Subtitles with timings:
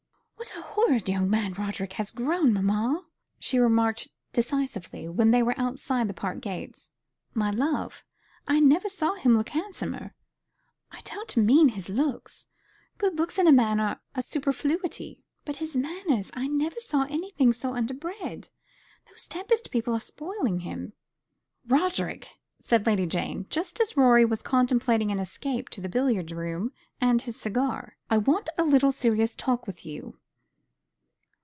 [0.41, 3.05] "What a horrid young man Roderick has grown, mamma!"
[3.37, 6.89] she remarked decisively, when they were outside the park gates.
[7.35, 8.03] "My love,
[8.47, 10.15] I never saw him look handsomer."
[10.91, 12.47] "I don't mean his looks.
[12.97, 15.21] Good looks in a man are a superfluity.
[15.45, 18.49] But his manners I never saw anything so underbred.
[19.11, 20.93] Those Tempest people are spoiling him."
[21.67, 26.71] "Roderick," said Lady Jane, just as Rorie was contemplating an escape to the billiard room
[26.99, 30.17] and his cigar, "I want a little serious talk with you."